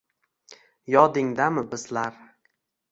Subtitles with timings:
[0.95, 2.21] Yodingdami, bizlar